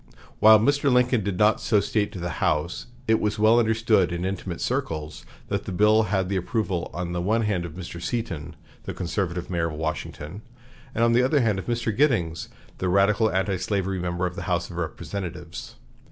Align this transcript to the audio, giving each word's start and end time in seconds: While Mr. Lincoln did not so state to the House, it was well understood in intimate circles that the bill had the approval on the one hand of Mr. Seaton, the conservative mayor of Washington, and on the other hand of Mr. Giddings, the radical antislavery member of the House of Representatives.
While 0.39 0.59
Mr. 0.59 0.91
Lincoln 0.91 1.23
did 1.23 1.37
not 1.37 1.61
so 1.61 1.79
state 1.79 2.11
to 2.13 2.19
the 2.19 2.39
House, 2.43 2.87
it 3.07 3.19
was 3.19 3.37
well 3.37 3.59
understood 3.59 4.11
in 4.11 4.25
intimate 4.25 4.59
circles 4.59 5.27
that 5.49 5.65
the 5.65 5.71
bill 5.71 6.01
had 6.05 6.27
the 6.27 6.37
approval 6.37 6.89
on 6.91 7.11
the 7.11 7.21
one 7.21 7.43
hand 7.43 7.65
of 7.65 7.73
Mr. 7.75 8.01
Seaton, 8.01 8.55
the 8.85 8.95
conservative 8.95 9.51
mayor 9.51 9.67
of 9.67 9.75
Washington, 9.75 10.41
and 10.95 11.03
on 11.03 11.13
the 11.13 11.21
other 11.21 11.41
hand 11.41 11.59
of 11.59 11.67
Mr. 11.67 11.95
Giddings, 11.95 12.49
the 12.79 12.89
radical 12.89 13.31
antislavery 13.31 13.99
member 13.99 14.25
of 14.25 14.35
the 14.35 14.41
House 14.49 14.71
of 14.71 14.77
Representatives. 14.77 15.75